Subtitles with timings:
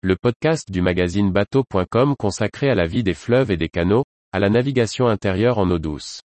[0.00, 4.38] le podcast du magazine bateau.com consacré à la vie des fleuves et des canaux, à
[4.38, 6.20] la navigation intérieure en eau douce.«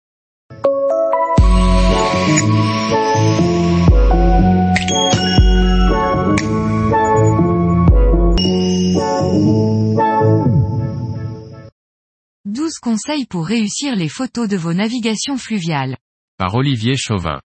[12.45, 15.97] 12 conseils pour réussir les photos de vos navigations fluviales.
[16.37, 17.41] Par Olivier Chauvin.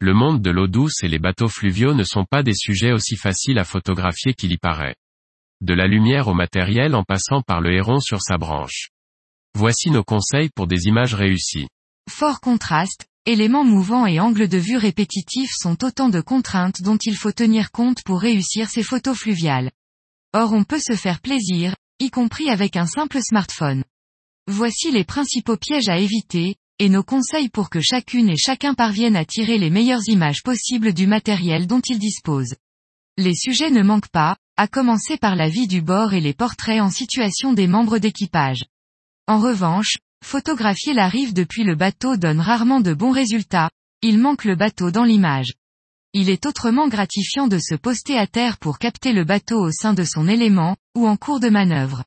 [0.00, 3.16] Le monde de l'eau douce et les bateaux fluviaux ne sont pas des sujets aussi
[3.16, 4.94] faciles à photographier qu'il y paraît.
[5.60, 8.90] De la lumière au matériel en passant par le héron sur sa branche.
[9.54, 11.66] Voici nos conseils pour des images réussies.
[12.08, 17.16] Fort contraste, éléments mouvants et angles de vue répétitifs sont autant de contraintes dont il
[17.16, 19.72] faut tenir compte pour réussir ces photos fluviales.
[20.32, 23.82] Or on peut se faire plaisir, y compris avec un simple smartphone.
[24.46, 29.16] Voici les principaux pièges à éviter, et nos conseils pour que chacune et chacun parvienne
[29.16, 32.54] à tirer les meilleures images possibles du matériel dont il dispose.
[33.20, 36.80] Les sujets ne manquent pas, à commencer par la vie du bord et les portraits
[36.80, 38.64] en situation des membres d'équipage.
[39.26, 43.70] En revanche, photographier la rive depuis le bateau donne rarement de bons résultats,
[44.02, 45.54] il manque le bateau dans l'image.
[46.12, 49.94] Il est autrement gratifiant de se poster à terre pour capter le bateau au sein
[49.94, 52.04] de son élément, ou en cours de manœuvre.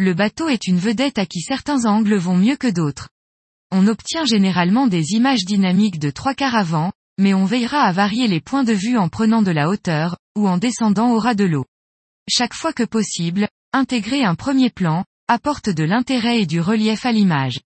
[0.00, 3.08] Le bateau est une vedette à qui certains angles vont mieux que d'autres.
[3.70, 8.26] On obtient généralement des images dynamiques de trois quarts avant, mais on veillera à varier
[8.26, 11.44] les points de vue en prenant de la hauteur, ou en descendant au ras de
[11.44, 11.66] l'eau.
[12.28, 17.12] Chaque fois que possible, intégrer un premier plan, apporte de l'intérêt et du relief à
[17.12, 17.60] l'image.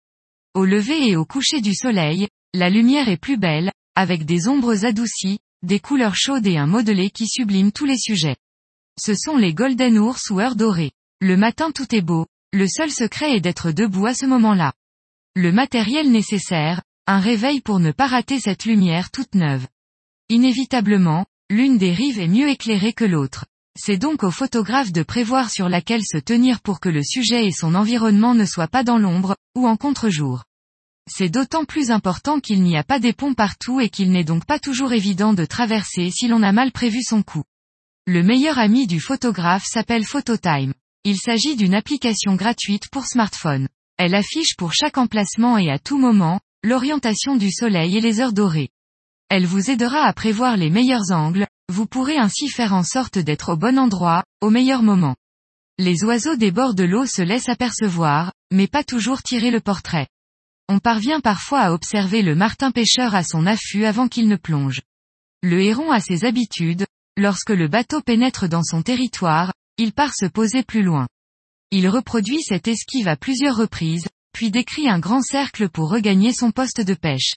[0.55, 4.85] Au lever et au coucher du soleil, la lumière est plus belle, avec des ombres
[4.85, 8.37] adoucies, des couleurs chaudes et un modelé qui sublime tous les sujets.
[9.01, 10.93] Ce sont les golden ours ou heures dorées.
[11.21, 14.73] Le matin tout est beau, le seul secret est d'être debout à ce moment-là.
[15.35, 19.67] Le matériel nécessaire, un réveil pour ne pas rater cette lumière toute neuve.
[20.29, 23.45] Inévitablement, l'une des rives est mieux éclairée que l'autre.
[23.79, 27.53] C'est donc au photographe de prévoir sur laquelle se tenir pour que le sujet et
[27.53, 30.45] son environnement ne soient pas dans l'ombre, ou en contre-jour.
[31.11, 34.47] C'est d'autant plus important qu'il n'y a pas des ponts partout et qu'il n'est donc
[34.47, 37.45] pas toujours évident de traverser si l'on a mal prévu son coup.
[38.07, 40.73] Le meilleur ami du photographe s'appelle Phototime.
[41.05, 43.69] Il s'agit d'une application gratuite pour smartphone.
[43.99, 48.33] Elle affiche pour chaque emplacement et à tout moment, l'orientation du soleil et les heures
[48.33, 48.71] dorées.
[49.37, 53.55] Elle vous aidera à prévoir les meilleurs angles, vous pourrez ainsi faire en sorte d'être
[53.55, 55.17] au bon endroit, au meilleur moment.
[55.77, 60.07] Les oiseaux des bords de l'eau se laissent apercevoir, mais pas toujours tirer le portrait.
[60.69, 64.83] On parvient parfois à observer le martin pêcheur à son affût avant qu'il ne plonge.
[65.43, 66.87] Le héron a ses habitudes,
[67.17, 71.09] lorsque le bateau pénètre dans son territoire, il part se poser plus loin.
[71.73, 76.53] Il reproduit cette esquive à plusieurs reprises, puis décrit un grand cercle pour regagner son
[76.53, 77.33] poste de pêche.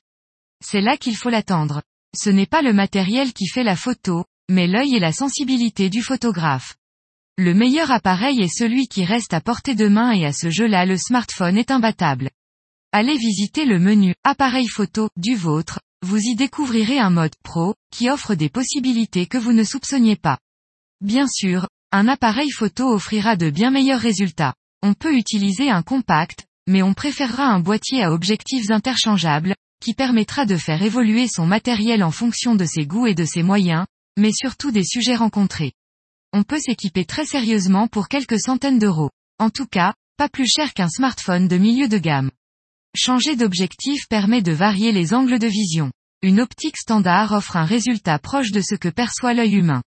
[0.64, 1.82] C'est là qu'il faut l'attendre.
[2.16, 6.02] Ce n'est pas le matériel qui fait la photo, mais l'œil et la sensibilité du
[6.02, 6.76] photographe.
[7.38, 10.86] Le meilleur appareil est celui qui reste à portée de main et à ce jeu-là
[10.86, 12.32] le smartphone est imbattable.
[12.92, 18.10] Allez visiter le menu Appareil photo du vôtre, vous y découvrirez un mode pro, qui
[18.10, 20.40] offre des possibilités que vous ne soupçonniez pas.
[21.02, 24.56] Bien sûr, un appareil photo offrira de bien meilleurs résultats.
[24.82, 30.46] On peut utiliser un compact, mais on préférera un boîtier à objectifs interchangeables, qui permettra
[30.46, 33.86] de faire évoluer son matériel en fonction de ses goûts et de ses moyens,
[34.18, 35.74] mais surtout des sujets rencontrés.
[36.34, 39.12] On peut s'équiper très sérieusement pour quelques centaines d'euros.
[39.40, 42.32] En tout cas, pas plus cher qu'un smartphone de milieu de gamme.
[42.96, 45.92] Changer d'objectif permet de varier les angles de vision.
[46.24, 49.84] Une optique standard offre un résultat proche de ce que perçoit l'œil humain.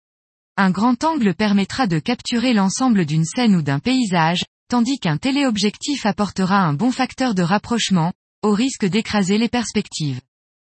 [0.58, 6.04] Un grand angle permettra de capturer l'ensemble d'une scène ou d'un paysage, tandis qu'un téléobjectif
[6.04, 8.12] apportera un bon facteur de rapprochement,
[8.42, 10.20] au risque d'écraser les perspectives.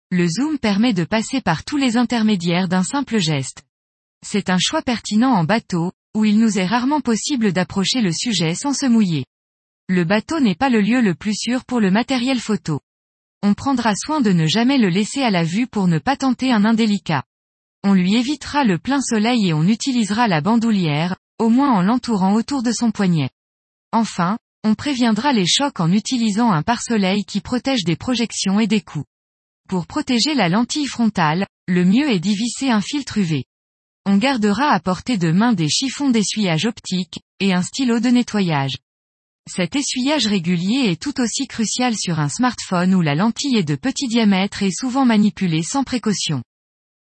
[0.09, 3.63] Le zoom permet de passer par tous les intermédiaires d'un simple geste.
[4.25, 8.55] C'est un choix pertinent en bateau, où il nous est rarement possible d'approcher le sujet
[8.55, 9.25] sans se mouiller.
[9.89, 12.79] Le bateau n'est pas le lieu le plus sûr pour le matériel photo.
[13.43, 16.51] On prendra soin de ne jamais le laisser à la vue pour ne pas tenter
[16.51, 17.23] un indélicat.
[17.83, 22.33] On lui évitera le plein soleil et on utilisera la bandoulière, au moins en l'entourant
[22.33, 23.29] autour de son poignet.
[23.91, 24.37] Enfin,
[24.67, 29.05] on préviendra les chocs en utilisant un pare-soleil qui protège des projections et des coups.
[29.69, 33.45] Pour protéger la lentille frontale, le mieux est d'y visser un filtre UV.
[34.05, 38.75] On gardera à portée de main des chiffons d'essuyage optique, et un stylo de nettoyage.
[39.49, 43.75] Cet essuyage régulier est tout aussi crucial sur un smartphone où la lentille est de
[43.75, 46.43] petit diamètre et souvent manipulée sans précaution.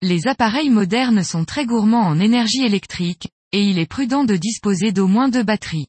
[0.00, 4.90] Les appareils modernes sont très gourmands en énergie électrique, et il est prudent de disposer
[4.90, 5.86] d'au moins deux batteries.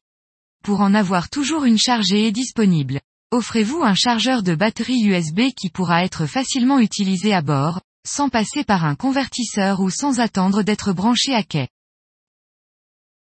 [0.64, 3.02] Pour en avoir toujours une chargée et disponible.
[3.30, 8.64] Offrez-vous un chargeur de batterie USB qui pourra être facilement utilisé à bord, sans passer
[8.64, 11.68] par un convertisseur ou sans attendre d'être branché à quai.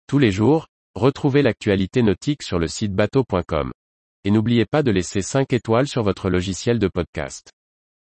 [0.05, 3.71] Tous les jours, retrouvez l'actualité nautique sur le site bateau.com.
[4.25, 7.51] Et n'oubliez pas de laisser 5 étoiles sur votre logiciel de podcast.